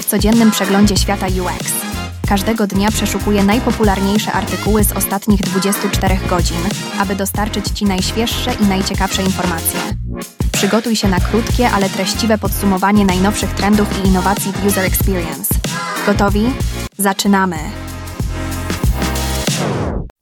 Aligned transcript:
W 0.00 0.04
codziennym 0.04 0.50
przeglądzie 0.50 0.96
świata 0.96 1.26
UX. 1.26 1.72
Każdego 2.28 2.66
dnia 2.66 2.90
przeszukuję 2.90 3.44
najpopularniejsze 3.44 4.32
artykuły 4.32 4.84
z 4.84 4.92
ostatnich 4.92 5.40
24 5.40 6.18
godzin, 6.28 6.60
aby 6.98 7.14
dostarczyć 7.14 7.68
Ci 7.68 7.84
najświeższe 7.84 8.54
i 8.54 8.66
najciekawsze 8.66 9.22
informacje. 9.22 9.80
Przygotuj 10.52 10.96
się 10.96 11.08
na 11.08 11.20
krótkie, 11.20 11.70
ale 11.70 11.88
treściwe 11.88 12.38
podsumowanie 12.38 13.04
najnowszych 13.04 13.54
trendów 13.54 14.04
i 14.04 14.08
innowacji 14.08 14.52
w 14.52 14.66
User 14.66 14.84
Experience. 14.84 15.54
Gotowi? 16.06 16.52
Zaczynamy! 16.98 17.56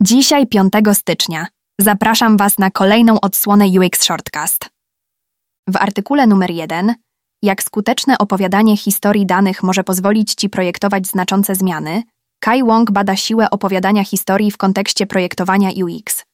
Dzisiaj, 0.02 0.46
5 0.46 0.72
stycznia, 0.92 1.46
zapraszam 1.80 2.36
Was 2.36 2.58
na 2.58 2.70
kolejną 2.70 3.20
odsłonę 3.20 3.64
UX 3.66 4.02
Shortcast. 4.02 4.70
W 5.68 5.76
artykule 5.76 6.26
numer 6.26 6.50
1 6.50 6.94
jak 7.42 7.62
skuteczne 7.62 8.18
opowiadanie 8.18 8.76
historii 8.76 9.26
danych 9.26 9.62
może 9.62 9.84
pozwolić 9.84 10.34
Ci 10.34 10.48
projektować 10.48 11.06
znaczące 11.06 11.54
zmiany, 11.54 12.02
Kai 12.40 12.64
Wong 12.64 12.90
bada 12.90 13.16
siłę 13.16 13.50
opowiadania 13.50 14.04
historii 14.04 14.50
w 14.50 14.56
kontekście 14.56 15.06
projektowania 15.06 15.70
UX. 15.84 16.24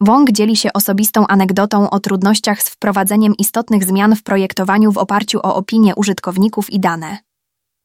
Wong 0.00 0.32
dzieli 0.32 0.56
się 0.56 0.72
osobistą 0.72 1.26
anegdotą 1.26 1.90
o 1.90 2.00
trudnościach 2.00 2.62
z 2.62 2.68
wprowadzeniem 2.68 3.36
istotnych 3.36 3.84
zmian 3.84 4.16
w 4.16 4.22
projektowaniu 4.22 4.92
w 4.92 4.98
oparciu 4.98 5.38
o 5.38 5.54
opinie 5.56 5.94
użytkowników 5.94 6.70
i 6.70 6.80
dane. 6.80 7.18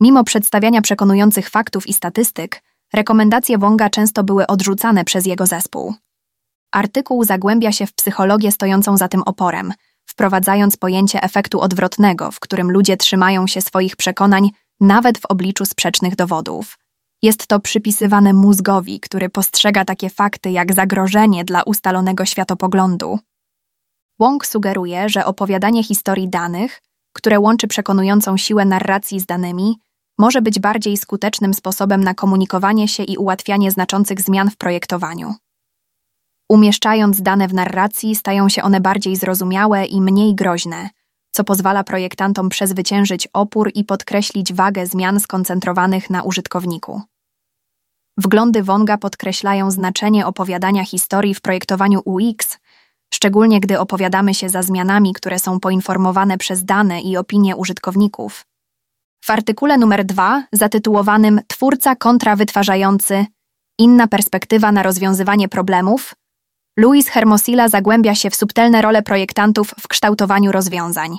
Mimo 0.02 0.23
przedstawiania 0.23 0.81
przekonujących 0.81 1.49
faktów 1.49 1.88
i 1.88 1.93
statystyk, 1.93 2.63
rekomendacje 2.93 3.57
Wonga 3.57 3.90
często 3.90 4.23
były 4.23 4.48
odrzucane 4.48 5.05
przez 5.05 5.26
jego 5.26 5.45
zespół. 5.45 5.95
Artykuł 6.71 7.23
zagłębia 7.23 7.71
się 7.71 7.85
w 7.85 7.93
psychologię 7.93 8.52
stojącą 8.52 8.98
za 8.98 9.07
tym 9.07 9.21
oporem– 9.23 9.73
wprowadzając 10.09 10.77
pojęcie 10.77 11.23
efektu 11.23 11.62
odwrotnego, 11.62 12.31
w 12.31 12.40
którym 12.40 12.72
ludzie 12.72 12.98
trzymają 12.98 13.48
się 13.48 13.62
swoich 13.62 13.95
przekonań 13.95 14.49
nawet 14.79 15.18
w 15.18 15.26
obliczu 15.26 15.65
sprzecznych 15.65 16.15
dowodów. 16.15 16.77
Jest 17.21 17.48
to 17.48 17.60
przypisywane 17.60 18.34
mózgowi, 18.34 18.99
który 18.99 19.30
postrzega 19.30 19.85
takie 19.85 20.10
fakty 20.10 20.52
jak 20.52 20.74
zagrożenie 20.74 21.46
dla 21.46 21.63
ustalonego 21.63 22.26
światopoglądu. 22.26 23.20
Wong 24.20 24.46
sugeruje, 24.46 25.10
że 25.10 25.26
opowiadanie 25.26 25.84
historii 25.84 26.30
danych, 26.30 26.82
które 27.13 27.40
łączy 27.40 27.68
przekonującą 27.68 28.37
siłę 28.37 28.65
narracji 28.65 29.20
z 29.20 29.26
danymi, 29.26 29.80
może 30.18 30.41
być 30.41 30.60
bardziej 30.60 30.98
skutecznym 30.98 31.54
sposobem 31.54 32.04
na 32.04 32.13
komunikowanie 32.13 32.87
się 32.87 33.04
i 33.04 33.18
ułatwianie 33.18 33.71
znaczących 33.71 34.21
zmian 34.21 34.49
w 34.49 34.57
projektowaniu. 34.57 35.35
Umieszczając 36.50 37.22
dane 37.22 37.48
w 37.48 37.54
narracji, 37.54 38.16
stają 38.16 38.50
się 38.50 38.64
one 38.64 38.82
bardziej 38.82 39.16
zrozumiałe 39.16 39.86
i 39.86 40.02
mniej 40.02 40.36
groźne, 40.36 40.90
co 41.32 41.44
pozwala 41.44 41.84
projektantom 41.84 42.50
przezwyciężyć 42.50 43.28
opór 43.34 43.72
i 43.76 43.84
podkreślić 43.84 44.54
wagę 44.54 44.86
zmian 44.86 45.20
skoncentrowanych 45.20 46.10
na 46.10 46.24
użytkowniku. 46.24 47.02
Wglądy 48.18 48.64
Wonga 48.64 48.98
podkreślają 48.98 49.72
znaczenie 49.72 50.27
opowiadania 50.27 50.86
historii 50.86 51.36
w 51.36 51.42
projektowaniu 51.42 52.02
UX, 52.05 52.58
szczególnie 53.14 53.60
gdy 53.60 53.80
opowiadamy 53.80 54.34
się 54.34 54.50
za 54.50 54.64
zmianami, 54.64 55.14
które 55.14 55.40
są 55.40 55.60
poinformowane 55.60 56.38
przez 56.38 56.66
dane 56.66 57.02
i 57.02 57.18
opinie 57.18 57.55
użytkowników. 57.55 58.46
W 59.24 59.30
artykule 59.30 59.77
numer 59.77 60.05
2, 60.05 60.44
zatytułowanym 60.52 61.42
Twórca 61.48 61.96
kontra 61.96 62.36
wytwarzający 62.36 63.26
Inna 63.80 64.08
perspektywa 64.08 64.72
na 64.72 64.84
rozwiązywanie 64.84 65.47
problemów, 65.47 66.16
Luis 66.80 67.08
Hermosilla 67.08 67.69
zagłębia 67.69 68.16
się 68.16 68.30
w 68.30 68.35
subtelne 68.35 68.81
role 68.81 69.02
projektantów 69.02 69.74
w 69.80 69.88
kształtowaniu 69.88 70.52
rozwiązań. 70.52 71.18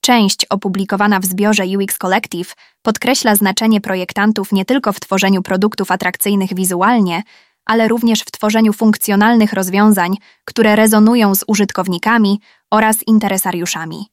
Część 0.00 0.46
opublikowana 0.50 1.20
w 1.20 1.24
zbiorze 1.24 1.64
UX 1.64 1.98
Collective 1.98 2.54
podkreśla 2.82 3.34
znaczenie 3.34 3.80
projektantów 3.80 4.52
nie 4.52 4.64
tylko 4.64 4.92
w 4.92 5.00
tworzeniu 5.00 5.42
produktów 5.42 5.90
atrakcyjnych 5.90 6.54
wizualnie, 6.54 7.22
ale 7.64 7.88
również 7.88 8.20
w 8.20 8.30
tworzeniu 8.30 8.72
funkcjonalnych 8.72 9.52
rozwiązań, 9.52 10.16
które 10.44 10.76
rezonują 10.76 11.34
z 11.34 11.44
użytkownikami 11.46 12.40
oraz 12.70 13.02
interesariuszami. 13.06 14.06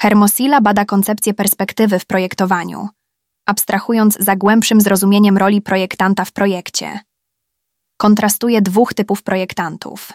Hermosilla 0.00 0.60
bada 0.60 0.84
koncepcję 0.84 1.34
perspektywy 1.34 1.98
w 1.98 2.06
projektowaniu, 2.06 2.88
abstrahując 3.46 4.16
za 4.18 4.36
głębszym 4.36 4.80
zrozumieniem 4.80 5.38
roli 5.38 5.62
projektanta 5.62 6.24
w 6.24 6.32
projekcie 6.32 7.00
kontrastuje 8.00 8.62
dwóch 8.62 8.94
typów 8.94 9.22
projektantów: 9.22 10.12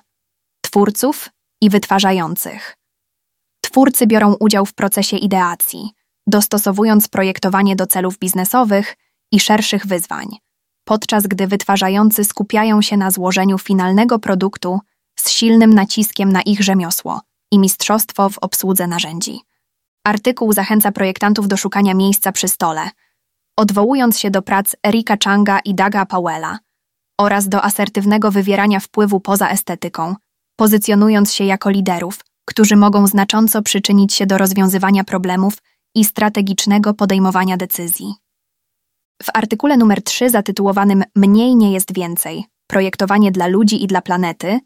twórców 0.62 1.29
i 1.62 1.69
wytwarzających. 1.69 2.78
Twórcy 3.62 4.07
biorą 4.07 4.35
udział 4.40 4.66
w 4.66 4.73
procesie 4.73 5.18
ideacji, 5.18 5.90
dostosowując 6.28 7.07
projektowanie 7.07 7.75
do 7.75 7.88
celów 7.88 8.18
biznesowych 8.18 8.96
i 9.31 9.40
szerszych 9.40 9.88
wyzwań, 9.88 10.28
podczas 10.84 11.28
gdy 11.28 11.47
wytwarzający 11.47 12.23
skupiają 12.23 12.81
się 12.81 12.97
na 12.97 13.12
złożeniu 13.12 13.57
finalnego 13.57 14.19
produktu 14.19 14.79
z 15.19 15.29
silnym 15.29 15.73
naciskiem 15.73 16.31
na 16.31 16.41
ich 16.41 16.62
rzemiosło 16.62 17.22
i 17.52 17.59
mistrzostwo 17.59 18.29
w 18.29 18.38
obsłudze 18.38 18.88
narzędzi. 18.88 19.40
Artykuł 20.03 20.53
zachęca 20.53 20.91
projektantów 20.91 21.47
do 21.47 21.57
szukania 21.57 21.94
miejsca 21.94 22.31
przy 22.31 22.47
stole, 22.47 22.90
odwołując 23.57 24.19
się 24.19 24.31
do 24.31 24.41
prac 24.41 24.75
Erika 24.88 25.16
Changa 25.23 25.59
i 25.59 25.75
Daga 25.75 26.06
Powella, 26.06 26.59
oraz 27.22 27.50
do 27.50 27.64
asertywnego 27.64 28.31
wywierania 28.31 28.80
wpływu 28.80 29.20
poza 29.20 29.50
estetyką, 29.50 30.16
pozycjonując 30.56 31.34
się 31.34 31.44
jako 31.44 31.70
liderów, 31.70 32.20
którzy 32.46 32.76
mogą 32.76 33.08
znacząco 33.08 33.62
przyczynić 33.62 34.14
się 34.14 34.26
do 34.26 34.38
rozwiązywania 34.38 35.03
problemów 35.03 35.53
i 35.96 36.06
strategicznego 36.06 36.94
podejmowania 36.94 37.58
decyzji. 37.58 38.14
W 39.24 39.30
artykule 39.34 39.78
numer 39.78 40.03
3 40.03 40.30
zatytułowanym 40.30 41.03
Mniej 41.16 41.56
nie 41.56 41.72
jest 41.72 41.94
więcej 41.94 42.46
projektowanie 42.68 43.32
dla 43.32 43.47
ludzi 43.47 43.84
i 43.84 43.88
dla 43.88 44.02
planety, 44.02 44.59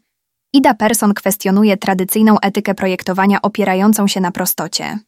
Ida 0.52 0.74
Persson 0.74 1.14
kwestionuje 1.14 1.76
tradycyjną 1.76 2.40
etykę 2.40 2.74
projektowania 2.74 3.42
opierającą 3.42 4.06
się 4.06 4.20
na 4.20 4.30
prostocie. 4.30 4.98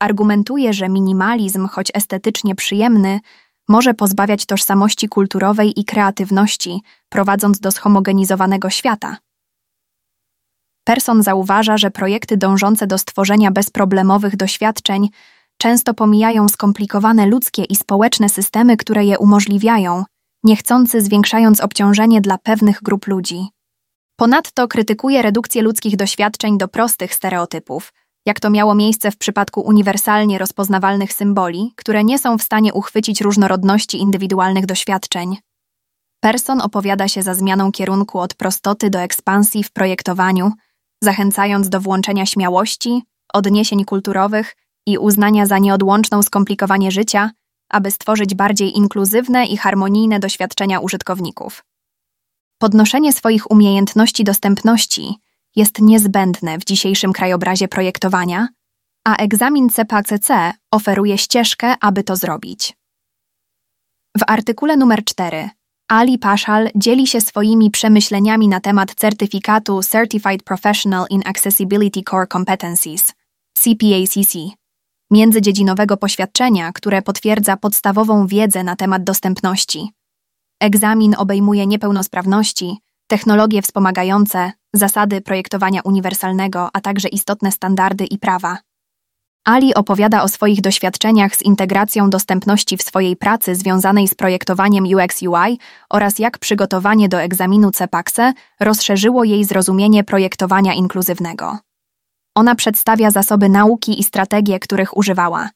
Argumentuje, 0.00 0.72
że 0.72 0.88
minimalizm, 0.88 1.68
choć 1.68 1.90
estetycznie 1.94 2.54
przyjemny, 2.54 3.20
może 3.68 3.94
pozbawiać 3.94 4.46
tożsamości 4.46 5.08
kulturowej 5.08 5.80
i 5.80 5.84
kreatywności, 5.84 6.80
prowadząc 7.08 7.60
do 7.60 7.70
schomogenizowanego 7.70 8.70
świata. 8.70 9.16
Person 10.84 11.22
zauważa, 11.22 11.76
że 11.76 11.90
projekty 11.90 12.36
dążące 12.36 12.86
do 12.86 12.98
stworzenia 12.98 13.50
bezproblemowych 13.50 14.36
doświadczeń 14.36 15.08
często 15.56 15.94
pomijają 15.94 16.48
skomplikowane 16.48 17.26
ludzkie 17.26 17.64
i 17.64 17.76
społeczne 17.76 18.28
systemy, 18.28 18.76
które 18.76 19.04
je 19.04 19.18
umożliwiają, 19.18 20.04
niechcący 20.44 21.00
zwiększając 21.00 21.60
obciążenie 21.60 22.20
dla 22.20 22.38
pewnych 22.38 22.82
grup 22.82 23.06
ludzi. 23.06 23.46
Ponadto 24.16 24.68
krytykuje 24.68 25.22
redukcję 25.22 25.62
ludzkich 25.62 25.96
doświadczeń 25.96 26.58
do 26.58 26.68
prostych 26.68 27.14
stereotypów, 27.14 27.92
jak 28.26 28.40
to 28.40 28.50
miało 28.50 28.74
miejsce 28.74 29.10
w 29.10 29.16
przypadku 29.16 29.60
uniwersalnie 29.60 30.38
rozpoznawalnych 30.38 31.12
symboli, 31.12 31.72
które 31.76 32.04
nie 32.04 32.18
są 32.18 32.38
w 32.38 32.42
stanie 32.42 32.74
uchwycić 32.74 33.20
różnorodności 33.20 33.98
indywidualnych 33.98 34.66
doświadczeń. 34.66 35.36
Person 36.20 36.60
opowiada 36.60 37.08
się 37.08 37.22
za 37.22 37.34
zmianą 37.34 37.72
kierunku 37.72 38.18
od 38.18 38.34
prostoty 38.34 38.90
do 38.90 39.00
ekspansji 39.00 39.64
w 39.64 39.72
projektowaniu, 39.72 40.52
zachęcając 41.02 41.68
do 41.68 41.80
włączenia 41.80 42.26
śmiałości, 42.26 43.02
odniesień 43.34 43.84
kulturowych 43.84 44.56
i 44.86 44.98
uznania 44.98 45.46
za 45.46 45.58
nieodłączną 45.58 46.22
skomplikowanie 46.22 46.90
życia, 46.90 47.30
aby 47.70 47.90
stworzyć 47.90 48.34
bardziej 48.34 48.76
inkluzywne 48.76 49.46
i 49.46 49.56
harmonijne 49.56 50.18
doświadczenia 50.18 50.80
użytkowników. 50.80 51.64
Podnoszenie 52.58 53.12
swoich 53.12 53.50
umiejętności 53.50 54.24
dostępności 54.24 55.14
jest 55.56 55.78
niezbędne 55.78 56.58
w 56.58 56.64
dzisiejszym 56.64 57.12
krajobrazie 57.12 57.68
projektowania, 57.68 58.48
a 59.04 59.16
egzamin 59.16 59.68
CPACC 59.68 60.28
oferuje 60.70 61.18
ścieżkę, 61.18 61.74
aby 61.80 62.04
to 62.04 62.16
zrobić. 62.16 62.76
W 64.18 64.22
artykule 64.26 64.76
numer 64.76 65.04
4 65.04 65.50
Ali 65.88 66.18
Pashal 66.18 66.68
dzieli 66.74 67.06
się 67.06 67.20
swoimi 67.20 67.70
przemyśleniami 67.70 68.48
na 68.48 68.60
temat 68.60 68.94
certyfikatu 68.94 69.82
Certified 69.82 70.42
Professional 70.42 71.06
in 71.10 71.22
Accessibility 71.24 72.02
Core 72.10 72.26
Competencies 72.26 73.12
CPACC, 73.54 74.36
międzydziedzinowego 75.10 75.96
poświadczenia, 75.96 76.72
które 76.72 77.02
potwierdza 77.02 77.56
podstawową 77.56 78.26
wiedzę 78.26 78.64
na 78.64 78.76
temat 78.76 79.04
dostępności. 79.04 79.90
Egzamin 80.60 81.14
obejmuje 81.18 81.66
niepełnosprawności, 81.66 82.76
technologie 83.06 83.62
wspomagające, 83.62 84.52
zasady 84.74 85.20
projektowania 85.20 85.80
uniwersalnego, 85.84 86.68
a 86.72 86.80
także 86.80 87.08
istotne 87.08 87.52
standardy 87.52 88.04
i 88.04 88.18
prawa. 88.18 88.58
Ali 89.44 89.74
opowiada 89.74 90.22
o 90.22 90.28
swoich 90.28 90.60
doświadczeniach 90.60 91.36
z 91.36 91.42
integracją 91.42 92.10
dostępności 92.10 92.76
w 92.76 92.82
swojej 92.82 93.16
pracy 93.16 93.54
związanej 93.54 94.08
z 94.08 94.14
projektowaniem 94.14 94.84
UX/UI 94.84 95.58
oraz 95.90 96.18
jak 96.18 96.38
przygotowanie 96.38 97.08
do 97.08 97.22
egzaminu 97.22 97.70
CEPAXE 97.70 98.32
rozszerzyło 98.60 99.24
jej 99.24 99.44
zrozumienie 99.44 100.04
projektowania 100.04 100.74
inkluzywnego. 100.74 101.58
Ona 102.34 102.54
przedstawia 102.54 103.10
zasoby 103.10 103.48
nauki 103.48 104.00
i 104.00 104.04
strategie, 104.04 104.58
których 104.58 104.96
używała, 104.96 105.50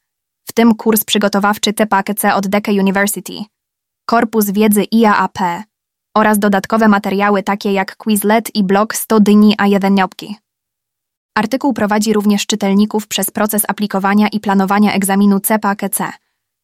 w 0.48 0.52
tym 0.52 0.74
kurs 0.74 1.04
przygotowawczy 1.04 1.72
CPAKC 1.72 2.24
od 2.34 2.46
Deke 2.46 2.72
University, 2.72 3.32
korpus 4.06 4.50
wiedzy 4.50 4.84
IAAP 4.84 5.38
oraz 6.16 6.38
dodatkowe 6.38 6.88
materiały 6.88 7.42
takie 7.42 7.72
jak 7.72 7.96
Quizlet 7.96 8.54
i 8.54 8.64
blog 8.64 8.94
100 8.94 9.20
dni 9.20 9.54
a 9.58 9.66
1 9.66 9.94
niopki. 9.94 10.36
Artykuł 11.34 11.72
prowadzi 11.72 12.12
również 12.12 12.46
czytelników 12.46 13.08
przez 13.08 13.30
proces 13.30 13.62
aplikowania 13.68 14.28
i 14.28 14.40
planowania 14.40 14.92
egzaminu 14.92 15.40
CPAKC, 15.40 15.98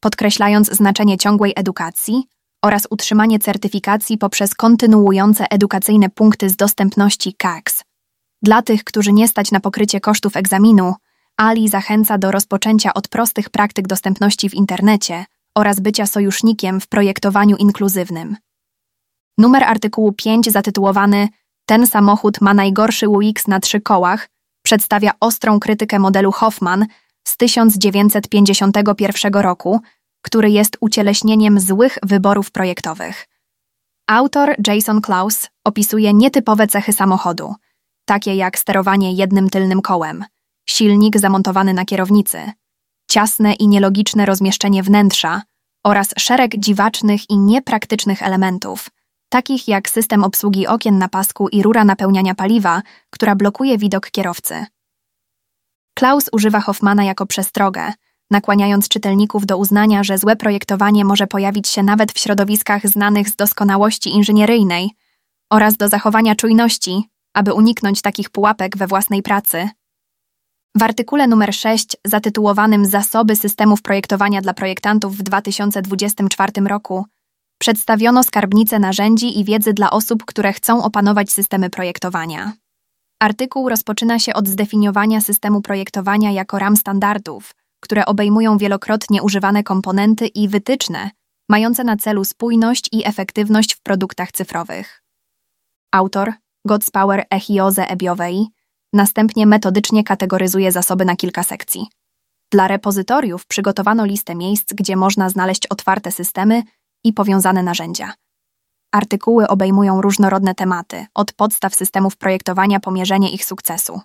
podkreślając 0.01 0.73
znaczenie 0.73 1.19
ciągłej 1.19 1.53
edukacji 1.57 2.25
oraz 2.63 2.87
utrzymanie 2.91 3.39
certyfikacji 3.39 4.19
poprzez 4.19 4.55
kontynuujące 4.55 5.51
edukacyjne 5.51 6.09
punkty 6.09 6.51
z 6.51 6.57
dostępności 6.57 7.35
CACS. 7.35 7.85
Dla 8.43 8.63
tych, 8.63 8.85
którzy 8.85 9.13
nie 9.13 9.29
stać 9.29 9.53
na 9.53 9.61
pokrycie 9.61 10.01
kosztów 10.01 10.37
egzaminu, 10.37 10.95
Ali 11.37 11.69
zachęca 11.69 12.19
do 12.19 12.31
rozpoczęcia 12.31 12.95
od 12.95 13.09
prostych 13.09 13.51
praktyk 13.51 13.87
dostępności 13.87 14.51
w 14.51 14.55
internecie 14.55 15.25
oraz 15.55 15.81
bycia 15.81 16.07
sojusznikiem 16.07 16.81
w 16.81 16.89
projektowaniu 16.89 17.57
inkluzywnym. 17.57 18.37
Numer 19.39 19.65
artykułu 19.65 20.13
5 20.13 20.51
zatytułowany 20.51 21.29
Ten 21.67 21.87
samochód 21.87 22.41
ma 22.41 22.55
najgorszy 22.55 23.09
UX 23.09 23.49
na 23.49 23.61
trzy 23.61 23.81
kołach 23.81 24.29
przedstawia 24.63 25.13
ostrą 25.21 25.61
krytykę 25.61 25.99
modelu 25.99 26.33
Hoffman 26.33 26.87
z 27.25 27.37
1951 27.37 29.33
roku, 29.33 29.81
który 30.23 30.51
jest 30.51 30.77
ucieleśnieniem 30.81 31.61
złych 31.61 31.99
wyborów 32.03 32.51
projektowych. 32.51 33.29
Autor 34.07 34.55
Jason 34.67 35.01
Klaus 35.01 35.49
opisuje 35.65 36.15
nietypowe 36.15 36.67
cechy 36.67 36.93
samochodu, 36.93 37.55
takie 38.05 38.35
jak 38.37 38.59
sterowanie 38.59 39.13
jednym 39.13 39.51
tylnym 39.51 39.83
kołem, 39.83 40.25
silnik 40.69 41.19
zamontowany 41.19 41.75
na 41.75 41.85
kierownicy, 41.85 42.53
ciasne 43.11 43.55
i 43.55 43.69
nielogiczne 43.69 44.27
rozmieszczenie 44.27 44.83
wnętrza 44.83 45.43
oraz 45.85 46.09
szereg 46.19 46.57
dziwacznych 46.57 47.31
i 47.31 47.39
niepraktycznych 47.39 48.23
elementów, 48.23 48.89
takich 49.33 49.69
jak 49.69 49.89
system 49.89 50.25
obsługi 50.25 50.67
okien 50.67 50.99
na 50.99 51.09
pasku 51.09 51.49
i 51.49 51.63
rura 51.63 51.85
napełniania 51.85 52.35
paliwa, 52.35 52.83
która 53.11 53.35
blokuje 53.35 53.79
widok 53.79 54.11
kierowcy. 54.11 54.67
Klaus 55.95 56.29
używa 56.33 56.61
Hoffmana 56.61 57.05
jako 57.05 57.27
przestrogę, 57.27 57.93
nakłaniając 58.31 58.89
czytelników 58.89 59.47
do 59.47 59.57
uznania, 59.57 60.05
że 60.05 60.19
złe 60.19 60.37
projektowanie 60.37 61.05
może 61.05 61.27
pojawić 61.27 61.69
się 61.69 61.83
nawet 61.83 62.13
w 62.13 62.19
środowiskach 62.19 62.87
znanych 62.89 63.29
z 63.29 63.37
doskonałości 63.37 64.11
inżynieryjnej 64.11 64.91
oraz 65.51 65.77
do 65.77 65.89
zachowania 65.89 66.35
czujności, 66.35 67.11
aby 67.35 67.53
uniknąć 67.53 68.03
takich 68.03 68.31
pułapek 68.31 68.77
we 68.77 68.87
własnej 68.87 69.23
pracy. 69.23 69.69
W 70.77 70.83
artykule 70.83 71.27
numer 71.27 71.55
6 71.55 71.97
zatytułowanym 72.05 72.87
Zasoby 72.87 73.37
systemów 73.37 73.83
projektowania 73.83 74.41
dla 74.41 74.55
projektantów 74.55 75.17
w 75.17 75.23
2024 75.23 76.53
roku 76.69 77.05
przedstawiono 77.63 78.23
skarbnicę 78.23 78.79
narzędzi 78.79 79.41
i 79.41 79.45
wiedzy 79.45 79.73
dla 79.73 79.91
osób, 79.91 80.25
które 80.25 80.53
chcą 80.53 80.83
opanować 80.83 81.33
systemy 81.33 81.71
projektowania. 81.71 82.53
Artykuł 83.21 83.69
rozpoczyna 83.69 84.19
się 84.19 84.35
od 84.35 84.49
zdefiniowania 84.49 85.21
systemu 85.21 85.61
projektowania 85.61 86.31
jako 86.31 86.59
ram 86.59 86.77
standardów, 86.77 87.55
które 87.81 88.07
obejmują 88.07 88.59
wielokrotnie 88.59 89.23
używane 89.23 89.63
komponenty 89.63 90.27
i 90.27 90.49
wytyczne, 90.49 91.11
mające 91.49 91.85
na 91.85 91.97
celu 91.97 92.25
spójność 92.25 92.89
i 92.93 93.07
efektywność 93.07 93.75
w 93.75 93.83
produktach 93.83 94.33
cyfrowych. 94.33 95.03
Autor 95.93 96.33
Godspower 96.67 97.25
Echioze 97.31 97.89
Ebiowej 97.89 98.47
następnie 98.93 99.47
metodycznie 99.47 100.05
kategoryzuje 100.05 100.73
zasoby 100.73 101.05
na 101.05 101.17
kilka 101.17 101.43
sekcji. 101.43 101.87
Dla 102.53 102.69
repozytoriów 102.69 103.47
przygotowano 103.47 104.05
listę 104.05 104.35
miejsc, 104.35 104.73
gdzie 104.75 104.97
można 104.97 105.29
znaleźć 105.29 105.67
otwarte 105.67 106.13
systemy 106.13 106.63
i 107.05 107.13
powiązane 107.13 107.63
narzędzia. 107.63 108.13
Artykuły 108.93 109.49
obejmują 109.49 110.03
różnorodne 110.03 110.55
tematy, 110.55 111.07
od 111.15 111.33
podstaw 111.33 111.75
systemów 111.75 112.17
projektowania 112.17 112.81
po 112.81 112.91
mierzenie 112.91 113.31
ich 113.31 113.45
sukcesu. 113.45 114.01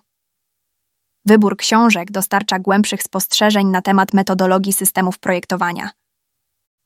Wybór 1.26 1.56
książek 1.56 2.10
dostarcza 2.10 2.58
głębszych 2.58 3.02
spostrzeżeń 3.02 3.66
na 3.66 3.82
temat 3.82 4.14
metodologii 4.14 4.72
systemów 4.72 5.18
projektowania. 5.18 5.90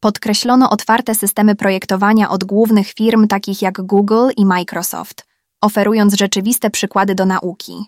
Podkreślono 0.01 0.71
otwarte 0.71 1.15
systemy 1.15 1.55
projektowania 1.55 2.31
od 2.31 2.45
głównych 2.45 2.93
firm 2.93 3.29
takich 3.29 3.63
jak 3.63 3.83
Google 3.83 4.29
i 4.37 4.47
Microsoft, 4.47 5.27
oferując 5.61 6.15
rzeczywiste 6.15 6.71
przykłady 6.71 7.15
do 7.15 7.27
nauki. 7.27 7.85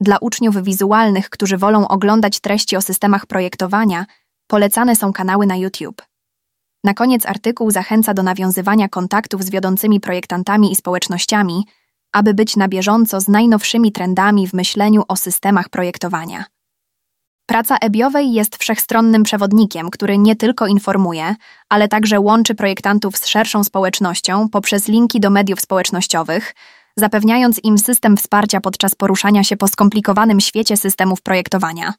Dla 0.00 0.18
uczniów 0.18 0.62
wizualnych, 0.62 1.30
którzy 1.30 1.58
wolą 1.58 1.88
oglądać 1.88 2.40
treści 2.40 2.76
o 2.76 2.82
systemach 2.82 3.26
projektowania, 3.26 4.06
polecane 4.46 4.96
są 4.96 5.12
kanały 5.12 5.46
na 5.46 5.56
YouTube. 5.56 6.02
Na 6.84 6.94
koniec 6.94 7.26
artykuł 7.26 7.70
zachęca 7.70 8.14
do 8.14 8.22
nawiązywania 8.22 8.88
kontaktów 8.88 9.44
z 9.44 9.50
wiodącymi 9.50 10.00
projektantami 10.00 10.72
i 10.72 10.76
społecznościami, 10.76 11.66
aby 12.12 12.34
być 12.34 12.56
na 12.56 12.68
bieżąco 12.68 13.20
z 13.20 13.28
najnowszymi 13.28 13.92
trendami 13.92 14.48
w 14.48 14.52
myśleniu 14.52 15.02
o 15.08 15.16
systemach 15.16 15.68
projektowania. 15.68 16.44
Praca 17.46 17.76
Ebiowej 17.76 18.32
jest 18.32 18.56
wszechstronnym 18.56 19.22
przewodnikiem, 19.22 19.90
który 19.90 20.18
nie 20.18 20.36
tylko 20.36 20.66
informuje, 20.66 21.34
ale 21.68 21.88
także 21.88 22.20
łączy 22.20 22.54
projektantów 22.54 23.16
z 23.16 23.26
szerszą 23.26 23.64
społecznością 23.64 24.48
poprzez 24.48 24.88
linki 24.88 25.20
do 25.20 25.30
mediów 25.30 25.60
społecznościowych, 25.60 26.54
zapewniając 26.96 27.64
im 27.64 27.78
system 27.78 28.16
wsparcia 28.16 28.60
podczas 28.60 28.94
poruszania 28.94 29.44
się 29.44 29.56
po 29.56 29.68
skomplikowanym 29.68 30.40
świecie 30.40 30.76
systemów 30.76 31.22
projektowania. 31.22 31.94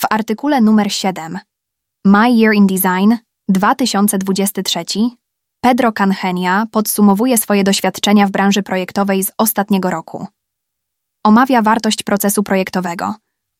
W 0.00 0.04
artykule 0.10 0.60
numer 0.60 0.92
7 0.92 1.38
My 2.10 2.30
Year 2.30 2.54
in 2.54 2.66
Design 2.66 3.16
2023 3.48 4.84
Pedro 5.60 5.92
Canhenia 5.92 6.66
podsumowuje 6.72 7.38
swoje 7.38 7.64
doświadczenia 7.64 8.26
w 8.26 8.30
branży 8.30 8.62
projektowej 8.62 9.24
z 9.24 9.32
ostatniego 9.38 9.90
roku. 9.90 10.26
Omawia 11.24 11.62
wartość 11.62 12.02
procesu 12.02 12.42
projektowego, 12.42 13.14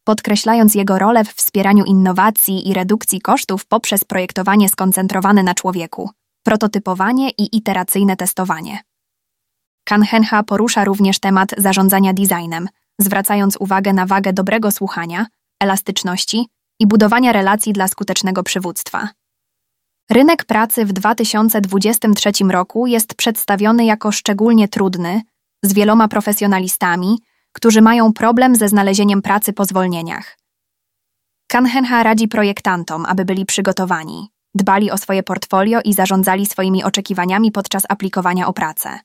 podkreślając 0.04 0.74
jego 0.74 0.98
rolę 0.98 1.24
w 1.24 1.28
wspieraniu 1.28 1.84
innowacji 1.84 2.68
i 2.68 2.74
redukcji 2.74 3.20
kosztów 3.20 3.66
poprzez 3.66 4.04
projektowanie 4.04 4.68
skoncentrowane 4.68 5.42
na 5.42 5.54
człowieku, 5.54 6.10
prototypowanie 6.42 7.30
i 7.30 7.56
iteracyjne 7.56 8.16
testowanie. 8.16 8.78
Kanhenha 9.84 10.42
porusza 10.42 10.84
również 10.84 11.18
temat 11.18 11.54
zarządzania 11.58 12.12
designem, 12.12 12.68
zwracając 13.00 13.56
uwagę 13.56 13.92
na 13.92 14.06
wagę 14.06 14.32
dobrego 14.32 14.70
słuchania, 14.70 15.26
elastyczności 15.60 16.46
i 16.80 16.86
budowania 16.86 17.32
relacji 17.32 17.72
dla 17.72 17.88
skutecznego 17.88 18.42
przywództwa. 18.42 19.08
Rynek 20.10 20.44
pracy 20.44 20.84
w 20.84 20.92
2023 20.92 22.30
roku 22.50 22.86
jest 22.86 23.14
przedstawiony 23.14 23.84
jako 23.84 24.12
szczególnie 24.12 24.68
trudny, 24.68 25.22
z 25.62 25.72
wieloma 25.72 26.08
profesjonalistami, 26.08 27.18
którzy 27.52 27.82
mają 27.82 28.12
problem 28.12 28.56
ze 28.56 28.68
znalezieniem 28.68 29.22
pracy 29.22 29.52
po 29.52 29.64
zwolnieniach. 29.64 30.38
Kanhenha 31.48 32.02
radzi 32.02 32.28
projektantom, 32.28 33.06
aby 33.06 33.24
byli 33.24 33.46
przygotowani, 33.46 34.28
dbali 34.54 34.90
o 34.90 34.98
swoje 34.98 35.22
portfolio 35.22 35.80
i 35.84 35.92
zarządzali 35.92 36.46
swoimi 36.46 36.84
oczekiwaniami 36.84 37.52
podczas 37.52 37.82
aplikowania 37.88 38.46
o 38.46 38.52
pracę. 38.52 38.98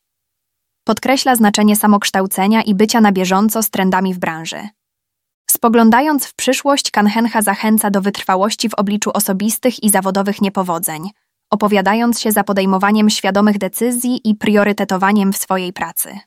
Podkreśla 0.84 1.36
znaczenie 1.36 1.76
samokształcenia 1.76 2.62
i 2.62 2.76
bycia 2.76 3.02
na 3.02 3.12
bieżąco 3.12 3.64
z 3.64 3.70
trendami 3.70 4.14
w 4.14 4.20
branży. 4.20 4.68
Spoglądając 5.64 6.26
w 6.26 6.36
przyszłość, 6.36 6.92
Kanhenha 6.92 7.42
zachęca 7.42 7.92
do 7.92 8.02
wytrwałości 8.02 8.70
w 8.70 8.74
obliczu 8.74 9.12
osobistych 9.14 9.84
i 9.84 9.90
zawodowych 9.90 10.42
niepowodzeń, 10.42 11.10
opowiadając 11.50 12.20
się 12.20 12.32
za 12.32 12.44
podejmowaniem 12.44 13.10
świadomych 13.10 13.58
decyzji 13.58 14.30
i 14.30 14.36
priorytetowaniem 14.36 15.34
w 15.34 15.38
swojej 15.38 15.74
pracy. 15.74 16.20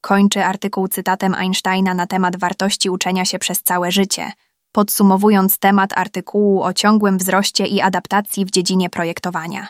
Kończy 0.00 0.44
artykuł 0.44 0.88
cytatem 0.88 1.34
Einsteina 1.34 1.94
na 1.94 2.06
temat 2.06 2.36
wartości 2.36 2.90
uczenia 2.90 3.24
się 3.24 3.38
przez 3.38 3.62
całe 3.62 3.92
życie, 3.92 4.32
podsumowując 4.72 5.58
temat 5.58 5.98
artykułu 5.98 6.62
o 6.62 6.72
ciągłym 6.72 7.18
wzroście 7.18 7.66
i 7.66 7.80
adaptacji 7.80 8.44
w 8.44 8.50
dziedzinie 8.50 8.90
projektowania. 8.90 9.68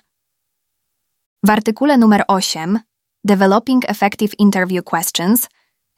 W 1.43 1.50
artykule 1.50 1.99
numer 1.99 2.25
8 2.28 2.78
Developing 3.25 3.90
Effective 3.90 4.38
Interview 4.38 4.85
Questions 4.85 5.49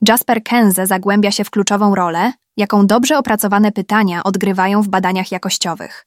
Jasper 0.08 0.42
Kenze 0.42 0.86
zagłębia 0.86 1.30
się 1.30 1.44
w 1.44 1.50
kluczową 1.50 1.94
rolę, 1.94 2.32
jaką 2.60 2.86
dobrze 2.86 3.18
opracowane 3.18 3.72
pytania 3.72 4.22
odgrywają 4.22 4.82
w 4.82 4.88
badaniach 4.88 5.32
jakościowych. 5.32 6.06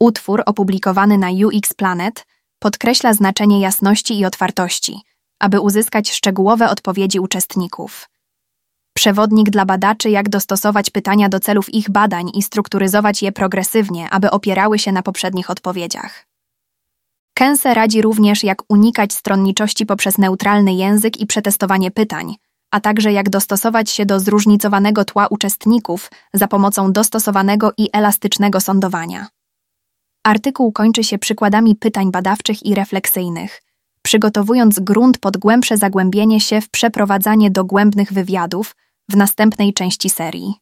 Utwór 0.00 0.42
opublikowany 0.46 1.18
na 1.18 1.28
UX 1.30 1.74
Planet 1.74 2.26
podkreśla 2.58 3.14
znaczenie 3.14 3.60
jasności 3.60 4.18
i 4.18 4.24
otwartości, 4.24 5.00
aby 5.38 5.60
uzyskać 5.60 6.10
szczegółowe 6.10 6.70
odpowiedzi 6.70 7.20
uczestników. 7.20 8.08
Przewodnik 8.96 9.50
dla 9.50 9.64
badaczy, 9.64 10.10
jak 10.10 10.28
dostosować 10.28 10.90
pytania 10.90 11.28
do 11.28 11.40
celów 11.40 11.74
ich 11.74 11.90
badań 11.90 12.30
i 12.34 12.42
strukturyzować 12.42 13.22
je 13.22 13.32
progresywnie, 13.32 14.10
aby 14.10 14.30
opierały 14.30 14.78
się 14.78 14.92
na 14.92 15.02
poprzednich 15.02 15.50
odpowiedziach. 15.50 16.26
Kense 17.34 17.74
radzi 17.74 18.02
również, 18.02 18.44
jak 18.44 18.62
unikać 18.68 19.12
stronniczości 19.12 19.86
poprzez 19.86 20.18
neutralny 20.18 20.74
język 20.74 21.20
i 21.20 21.26
przetestowanie 21.26 21.90
pytań, 21.90 22.36
a 22.70 22.80
także 22.80 23.12
jak 23.12 23.30
dostosować 23.30 23.90
się 23.90 24.06
do 24.06 24.20
zróżnicowanego 24.20 25.04
tła 25.04 25.26
uczestników 25.26 26.10
za 26.34 26.48
pomocą 26.48 26.92
dostosowanego 26.92 27.72
i 27.76 27.88
elastycznego 27.92 28.60
sądowania. 28.60 29.26
Artykuł 30.24 30.72
kończy 30.72 31.04
się 31.04 31.18
przykładami 31.18 31.76
pytań 31.76 32.10
badawczych 32.10 32.66
i 32.66 32.74
refleksyjnych, 32.74 33.62
przygotowując 34.02 34.80
grunt 34.80 35.18
pod 35.18 35.36
głębsze 35.36 35.76
zagłębienie 35.76 36.40
się 36.40 36.60
w 36.60 36.70
przeprowadzanie 36.70 37.50
dogłębnych 37.50 38.12
wywiadów 38.12 38.76
w 39.08 39.16
następnej 39.16 39.72
części 39.72 40.10
serii. 40.10 40.54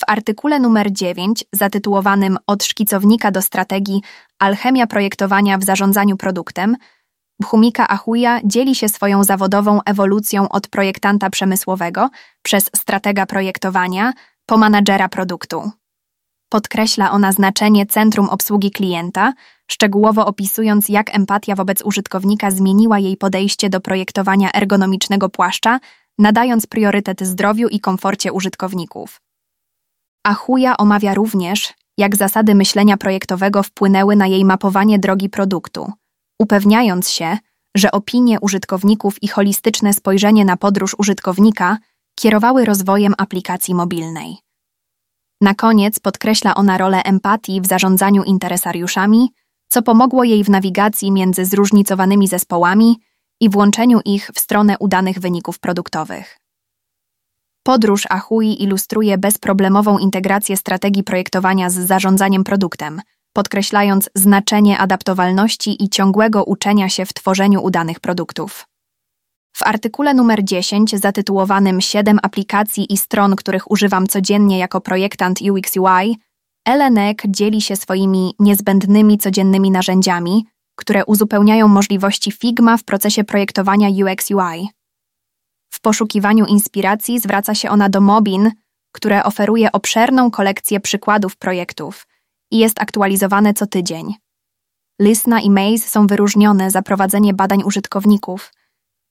W 0.00 0.04
artykule 0.06 0.60
numer 0.60 0.92
9, 0.92 1.44
zatytułowanym 1.52 2.38
Od 2.46 2.64
szkicownika 2.64 3.30
do 3.30 3.42
strategii 3.42 4.02
Alchemia 4.38 4.86
projektowania 4.86 5.58
w 5.58 5.64
zarządzaniu 5.64 6.16
produktem, 6.16 6.76
Bhumika 7.40 7.88
Ahuja 7.88 8.40
dzieli 8.44 8.74
się 8.74 8.88
swoją 8.88 9.24
zawodową 9.24 9.80
ewolucją 9.86 10.48
od 10.48 10.68
projektanta 10.68 11.30
przemysłowego 11.30 12.10
przez 12.42 12.70
stratega 12.76 13.26
projektowania 13.26 14.12
po 14.46 14.56
managera 14.56 15.08
produktu. 15.08 15.70
Podkreśla 16.48 17.10
ona 17.10 17.32
znaczenie 17.32 17.86
centrum 17.86 18.28
obsługi 18.28 18.70
klienta, 18.70 19.32
szczegółowo 19.70 20.26
opisując, 20.26 20.88
jak 20.88 21.16
empatia 21.16 21.54
wobec 21.54 21.82
użytkownika 21.82 22.50
zmieniła 22.50 22.98
jej 22.98 23.16
podejście 23.16 23.70
do 23.70 23.80
projektowania 23.80 24.52
ergonomicznego 24.52 25.28
płaszcza, 25.28 25.80
nadając 26.18 26.66
priorytet 26.66 27.20
zdrowiu 27.20 27.68
i 27.68 27.80
komforcie 27.80 28.32
użytkowników. 28.32 29.20
Ahuja 30.24 30.76
omawia 30.76 31.14
również, 31.14 31.74
jak 31.98 32.16
zasady 32.16 32.54
myślenia 32.54 32.96
projektowego 32.96 33.62
wpłynęły 33.62 34.16
na 34.16 34.26
jej 34.26 34.44
mapowanie 34.44 34.98
drogi 34.98 35.28
produktu, 35.28 35.92
upewniając 36.38 37.10
się, 37.10 37.38
że 37.76 37.90
opinie 37.90 38.40
użytkowników 38.40 39.22
i 39.22 39.28
holistyczne 39.28 39.92
spojrzenie 39.92 40.44
na 40.44 40.56
podróż 40.56 40.94
użytkownika 40.98 41.78
kierowały 42.14 42.64
rozwojem 42.64 43.14
aplikacji 43.18 43.74
mobilnej. 43.74 44.36
Na 45.40 45.54
koniec 45.54 45.98
podkreśla 45.98 46.54
ona 46.54 46.78
rolę 46.78 47.02
empatii 47.02 47.60
w 47.60 47.66
zarządzaniu 47.66 48.24
interesariuszami, 48.24 49.32
co 49.68 49.82
pomogło 49.82 50.24
jej 50.24 50.44
w 50.44 50.50
nawigacji 50.50 51.12
między 51.12 51.44
zróżnicowanymi 51.44 52.28
zespołami 52.28 53.00
i 53.40 53.50
włączeniu 53.50 54.00
ich 54.04 54.30
w 54.34 54.40
stronę 54.40 54.76
udanych 54.78 55.18
wyników 55.18 55.58
produktowych. 55.58 56.38
Podróż 57.62 58.06
Ahui 58.10 58.62
ilustruje 58.62 59.18
bezproblemową 59.18 59.98
integrację 59.98 60.56
strategii 60.56 61.04
projektowania 61.04 61.70
z 61.70 61.74
zarządzaniem 61.74 62.44
produktem, 62.44 63.00
podkreślając 63.38 64.10
znaczenie 64.14 64.78
adaptowalności 64.78 65.84
i 65.84 65.88
ciągłego 65.88 66.44
uczenia 66.44 66.88
się 66.88 67.06
w 67.06 67.12
tworzeniu 67.12 67.62
udanych 67.62 68.00
produktów. 68.00 68.66
W 69.56 69.62
artykule 69.62 70.14
numer 70.14 70.44
10 70.44 70.90
zatytułowanym 70.90 71.80
7 71.80 72.18
aplikacji 72.22 72.92
i 72.92 72.96
stron, 72.96 73.36
których 73.36 73.70
używam 73.70 74.06
codziennie 74.06 74.58
jako 74.58 74.80
projektant 74.80 75.38
UX/UI, 75.40 76.16
Elenek 76.66 77.22
dzieli 77.28 77.60
się 77.60 77.76
swoimi 77.76 78.34
niezbędnymi 78.38 79.18
codziennymi 79.18 79.70
narzędziami, 79.70 80.46
które 80.76 81.04
uzupełniają 81.04 81.68
możliwości 81.68 82.32
Figma 82.32 82.76
w 82.76 82.84
procesie 82.84 83.24
projektowania 83.24 83.88
UX/UI. 83.88 84.68
W 85.70 85.80
poszukiwaniu 85.80 86.46
inspiracji 86.46 87.20
zwraca 87.20 87.54
się 87.54 87.70
ona 87.70 87.88
do 87.88 88.00
Mobin, 88.00 88.50
które 88.92 89.24
oferuje 89.24 89.72
obszerną 89.72 90.30
kolekcję 90.30 90.80
przykładów 90.80 91.36
projektów 91.36 92.06
i 92.50 92.58
jest 92.58 92.80
aktualizowane 92.82 93.54
co 93.54 93.66
tydzień. 93.66 94.14
Lysna 95.00 95.40
i 95.40 95.50
Maze 95.50 95.78
są 95.78 96.06
wyróżnione 96.06 96.70
za 96.70 96.82
prowadzenie 96.82 97.34
badań 97.34 97.62
użytkowników, 97.62 98.52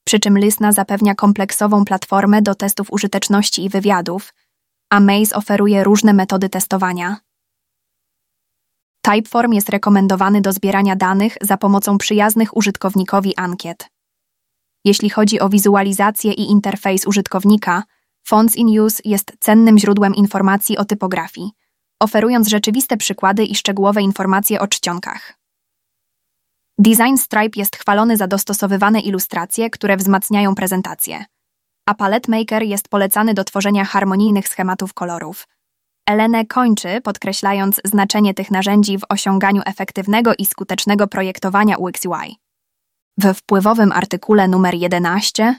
przy 0.07 0.19
czym 0.19 0.37
Lysna 0.37 0.71
zapewnia 0.71 1.15
kompleksową 1.15 1.85
platformę 1.85 2.41
do 2.41 2.55
testów 2.55 2.87
użyteczności 2.91 3.65
i 3.65 3.69
wywiadów, 3.69 4.33
a 4.89 4.99
Maze 4.99 5.35
oferuje 5.35 5.83
różne 5.83 6.13
metody 6.13 6.49
testowania. 6.49 7.17
Typeform 9.01 9.53
jest 9.53 9.69
rekomendowany 9.69 10.41
do 10.41 10.53
zbierania 10.53 10.95
danych 10.95 11.37
za 11.41 11.57
pomocą 11.57 11.97
przyjaznych 11.97 12.57
użytkownikowi 12.57 13.35
ankiet. 13.35 13.89
Jeśli 14.85 15.09
chodzi 15.09 15.39
o 15.39 15.49
wizualizację 15.49 16.33
i 16.33 16.51
interfejs 16.51 17.07
użytkownika, 17.07 17.83
Fonts 18.27 18.55
in 18.55 18.79
Use 18.79 19.01
jest 19.05 19.31
cennym 19.39 19.77
źródłem 19.77 20.15
informacji 20.15 20.77
o 20.77 20.85
typografii, 20.85 21.51
oferując 21.99 22.47
rzeczywiste 22.47 22.97
przykłady 22.97 23.45
i 23.45 23.55
szczegółowe 23.55 24.01
informacje 24.01 24.59
o 24.59 24.67
czcionkach. 24.67 25.37
Design 26.79 27.17
Stripe 27.17 27.59
jest 27.59 27.75
chwalony 27.75 28.17
za 28.17 28.27
dostosowywane 28.27 28.99
ilustracje, 28.99 29.69
które 29.69 29.97
wzmacniają 29.97 30.55
prezentację, 30.55 31.25
a 31.85 31.93
Palette 31.93 32.31
Maker 32.31 32.63
jest 32.63 32.89
polecany 32.89 33.33
do 33.33 33.43
tworzenia 33.43 33.85
harmonijnych 33.85 34.47
schematów 34.47 34.93
kolorów. 34.93 35.47
Elene 36.09 36.45
kończy, 36.45 37.01
podkreślając 37.03 37.81
znaczenie 37.85 38.33
tych 38.33 38.51
narzędzi 38.51 38.97
w 38.97 39.01
osiąganiu 39.09 39.61
efektywnego 39.65 40.31
i 40.37 40.45
skutecznego 40.45 41.07
projektowania 41.07 41.77
UX/UI. 41.77 42.35
We 43.17 43.33
wpływowym 43.33 43.91
artykule 43.91 44.47
numer 44.47 44.73
11 44.73 45.55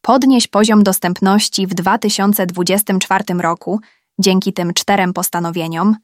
podnieś 0.00 0.46
poziom 0.46 0.82
dostępności 0.82 1.66
w 1.66 1.74
2024 1.74 3.24
roku 3.40 3.80
dzięki 4.18 4.52
tym 4.52 4.74
czterem 4.74 5.12
postanowieniom, 5.12 5.96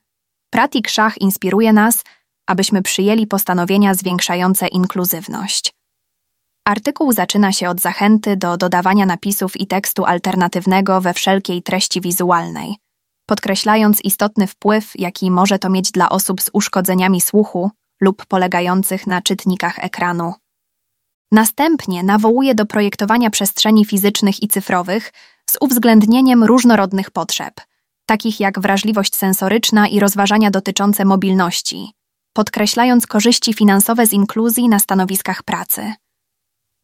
Pratik 0.50 0.88
Szach 0.88 1.20
inspiruje 1.20 1.72
nas, 1.72 2.04
abyśmy 2.46 2.82
przyjęli 2.82 3.26
postanowienia 3.26 3.94
zwiększające 3.94 4.68
inkluzywność. 4.68 5.74
Artykuł 6.64 7.12
zaczyna 7.12 7.52
się 7.52 7.68
od 7.68 7.80
zachęty 7.80 8.36
do 8.36 8.56
dodawania 8.56 9.06
napisów 9.06 9.60
i 9.60 9.66
tekstu 9.66 10.04
alternatywnego 10.04 11.00
we 11.00 11.14
wszelkiej 11.14 11.62
treści 11.62 12.00
wizualnej, 12.00 12.76
podkreślając 13.26 14.04
istotny 14.04 14.46
wpływ, 14.46 14.92
jaki 14.94 15.30
może 15.30 15.58
to 15.58 15.70
mieć 15.70 15.90
dla 15.90 16.08
osób 16.08 16.42
z 16.42 16.50
uszkodzeniami 16.52 17.20
słuchu 17.20 17.70
lub 18.00 18.26
polegających 18.26 19.06
na 19.06 19.22
czytnikach 19.22 19.78
ekranu. 19.78 20.34
Następnie 21.32 22.02
nawołuje 22.02 22.54
do 22.54 22.66
projektowania 22.66 23.30
przestrzeni 23.30 23.84
fizycznych 23.84 24.42
i 24.42 24.48
cyfrowych 24.48 25.12
z 25.50 25.56
uwzględnieniem 25.60 26.44
różnorodnych 26.44 27.10
potrzeb, 27.10 27.54
takich 28.08 28.40
jak 28.40 28.60
wrażliwość 28.60 29.16
sensoryczna 29.16 29.88
i 29.88 30.00
rozważania 30.00 30.50
dotyczące 30.50 31.04
mobilności, 31.04 31.92
podkreślając 32.32 33.06
korzyści 33.06 33.54
finansowe 33.54 34.06
z 34.06 34.12
inkluzji 34.12 34.68
na 34.68 34.78
stanowiskach 34.78 35.42
pracy. 35.42 35.92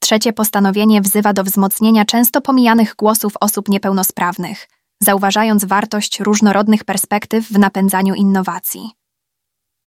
Trzecie 0.00 0.33
postanowienie 0.33 1.00
wzywa 1.00 1.33
do 1.33 1.45
wzmocnienia 1.45 2.04
często 2.04 2.40
pomijanych 2.40 2.95
głosów 2.97 3.33
osób 3.40 3.69
niepełnosprawnych, 3.69 4.69
zauważając 5.02 5.64
wartość 5.64 6.21
różnorodnych 6.21 6.85
perspektyw 6.85 7.49
w 7.49 7.59
napędzaniu 7.59 8.14
innowacji. 8.14 8.90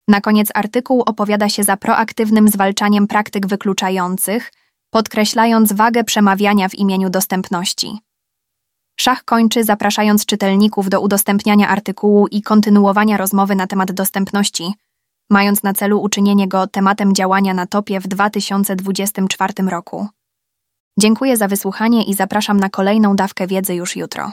Na 0.07 0.21
koniec 0.21 0.49
artykuł 0.53 1.01
opowiada 1.01 1.49
się 1.49 1.63
za 1.63 1.77
proaktywnym 1.77 2.49
zwalczaniem 2.49 3.07
praktyk 3.07 3.47
wykluczających, 3.47 4.51
podkreślając 4.89 5.73
wagę 5.73 6.03
przemawiania 6.03 6.69
w 6.69 6.75
imieniu 6.75 7.09
dostępności. 7.09 7.99
Szach 9.01 9.23
kończy 9.23 9.63
zapraszając 9.63 10.25
czytelników 10.25 10.89
do 10.89 11.01
udostępniania 11.01 11.67
artykułu 11.67 12.27
i 12.27 12.41
kontynuowania 12.41 13.17
rozmowy 13.17 13.55
na 13.55 13.67
temat 13.67 13.91
dostępności, 13.91 14.73
mając 15.29 15.63
na 15.63 15.73
celu 15.73 16.01
uczynienie 16.01 16.47
go 16.47 16.67
tematem 16.67 17.15
działania 17.15 17.53
na 17.53 17.65
topie 17.65 17.99
w 17.99 18.07
2024 18.07 19.53
roku. 19.69 20.07
Dziękuję 20.99 21.37
za 21.37 21.47
wysłuchanie 21.47 22.03
i 22.03 22.13
zapraszam 22.13 22.59
na 22.59 22.69
kolejną 22.69 23.15
dawkę 23.15 23.47
wiedzy 23.47 23.75
już 23.75 23.95
jutro. 23.95 24.31